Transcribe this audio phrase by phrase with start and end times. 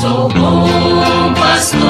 [0.00, 1.89] Sou bom pastor,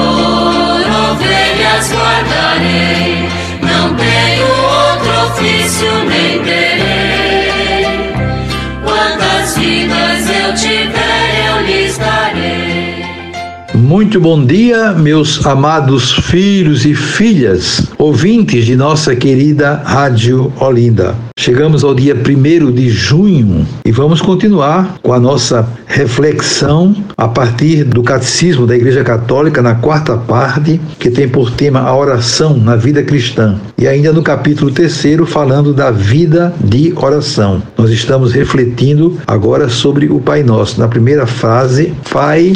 [14.01, 21.13] Muito bom dia, meus amados filhos e filhas, ouvintes de nossa querida Rádio Olinda.
[21.37, 27.83] Chegamos ao dia 1 de junho e vamos continuar com a nossa reflexão a partir
[27.83, 32.75] do Catecismo da Igreja Católica, na quarta parte, que tem por tema a oração na
[32.75, 33.59] vida cristã.
[33.77, 37.61] E ainda no capítulo terceiro, falando da vida de oração.
[37.77, 40.79] Nós estamos refletindo agora sobre o Pai Nosso.
[40.79, 42.53] Na primeira frase, Pai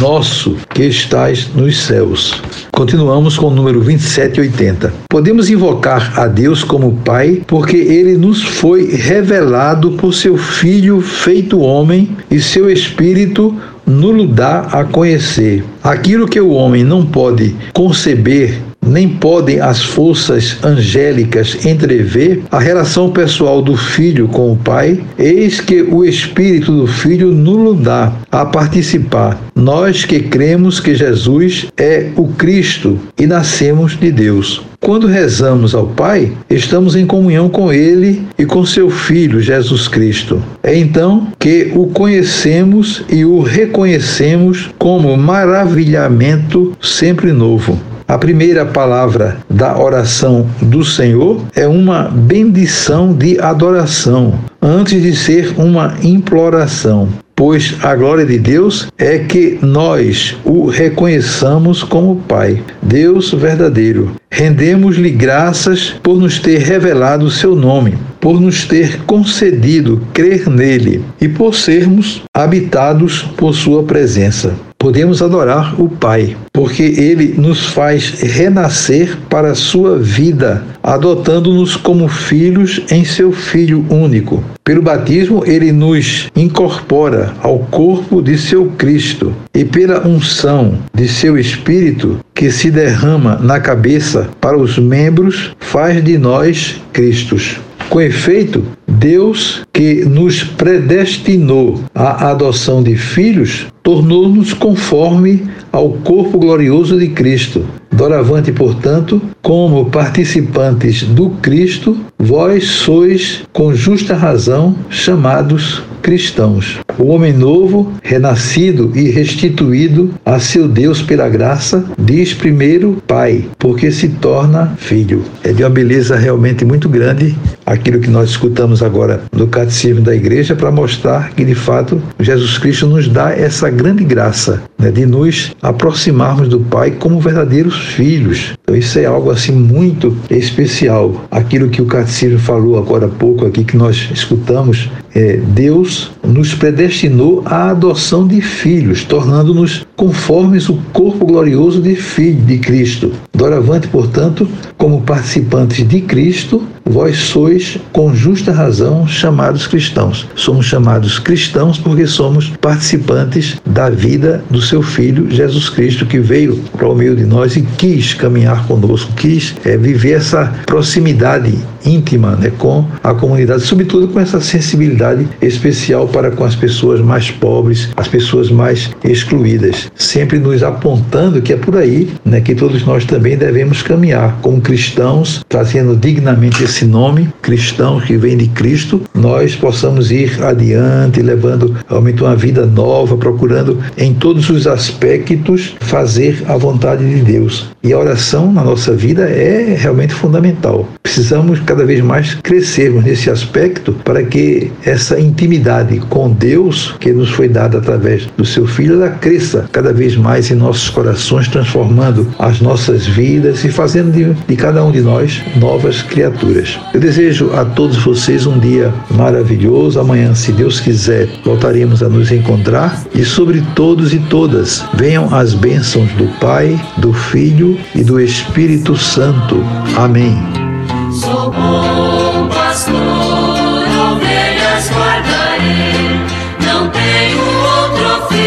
[0.00, 2.40] nosso que estás nos céus.
[2.72, 4.92] Continuamos com o número 2780.
[5.08, 11.60] Podemos invocar a Deus como Pai porque ele nos foi revelado por seu Filho feito
[11.60, 13.54] homem e seu Espírito
[13.86, 15.64] nos dá a conhecer.
[15.82, 23.10] Aquilo que o homem não pode conceber nem podem as forças angélicas entrever a relação
[23.10, 28.44] pessoal do filho com o pai, eis que o espírito do filho nulo dá a
[28.44, 29.40] participar.
[29.54, 34.62] Nós que cremos que Jesus é o Cristo e nascemos de Deus.
[34.84, 40.42] Quando rezamos ao Pai, estamos em comunhão com Ele e com seu Filho Jesus Cristo.
[40.62, 47.80] É então que o conhecemos e o reconhecemos como maravilhamento sempre novo.
[48.06, 55.54] A primeira palavra da oração do Senhor é uma bendição de adoração, antes de ser
[55.58, 63.32] uma imploração pois a glória de Deus é que nós o reconheçamos como Pai, Deus
[63.32, 64.12] verdadeiro.
[64.30, 71.04] Rendemos-lhe graças por nos ter revelado o seu nome, por nos ter concedido crer nele
[71.20, 74.54] e por sermos habitados por sua presença
[74.84, 82.06] podemos adorar o Pai, porque ele nos faz renascer para a sua vida, adotando-nos como
[82.06, 84.44] filhos em seu Filho único.
[84.62, 91.38] Pelo batismo, ele nos incorpora ao corpo de seu Cristo e pela unção de seu
[91.38, 97.58] Espírito que se derrama na cabeça para os membros, faz de nós Cristos.
[97.88, 106.98] Com efeito, Deus, que nos predestinou à adoção de filhos, tornou-nos conforme ao corpo glorioso
[106.98, 107.64] de Cristo.
[107.92, 116.80] Doravante, portanto, como participantes do Cristo, vós sois, com justa razão, chamados cristãos.
[116.98, 123.90] O homem novo, renascido e restituído a seu Deus pela graça, diz primeiro Pai, porque
[123.90, 125.24] se torna filho.
[125.42, 127.34] É de uma beleza realmente muito grande
[127.64, 132.58] aquilo que nós escutamos agora no Catecismo da Igreja para mostrar que, de fato, Jesus
[132.58, 138.52] Cristo nos dá essa grande graça né, de nos aproximarmos do Pai como verdadeiros filhos.
[138.62, 141.24] Então, isso é algo assim muito especial.
[141.30, 146.54] Aquilo que o Catecismo falou agora há pouco aqui, que nós escutamos, é, Deus nos
[146.54, 153.12] predestinou à adoção de filhos, tornando-nos conformes o corpo glorioso de Filho de Cristo.
[153.32, 160.28] Doravante, portanto, como participantes de Cristo, vós sois, com justa razão, chamados cristãos.
[160.34, 166.56] Somos chamados cristãos porque somos participantes da vida do seu Filho Jesus Cristo, que veio
[166.76, 171.54] para o meio de nós e quis caminhar conosco, quis é, viver essa proximidade
[171.84, 177.28] íntima né, com a comunidade, sobretudo com essa sensibilidade especial para com as pessoas mais
[177.28, 182.86] pobres, as pessoas mais excluídas, sempre nos apontando que é por aí né, que todos
[182.86, 189.02] nós também devemos caminhar como cristãos, trazendo dignamente esse nome cristão que vem de Cristo,
[189.12, 196.44] nós possamos ir adiante, levando realmente uma vida nova, procurando em todos os aspectos fazer
[196.46, 197.68] a vontade de Deus.
[197.82, 200.88] E a oração na nossa vida é realmente fundamental.
[201.02, 207.30] Precisamos cada vez mais crescermos nesse aspecto para que essa intimidade com Deus que nos
[207.30, 212.26] foi dada através do seu Filho, ela cresça cada vez mais em nossos corações, transformando
[212.38, 216.78] as nossas vidas e fazendo de, de cada um de nós novas criaturas.
[216.92, 220.00] Eu desejo a todos vocês um dia maravilhoso.
[220.00, 223.04] Amanhã, se Deus quiser, voltaremos a nos encontrar.
[223.14, 228.96] E sobre todos e todas, venham as bênçãos do Pai, do Filho e do Espírito
[228.96, 229.62] Santo.
[229.96, 230.36] Amém.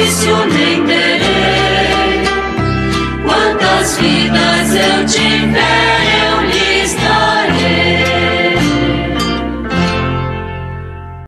[0.07, 2.23] difícil nem terei.
[3.23, 5.46] Quantas vidas eu tive.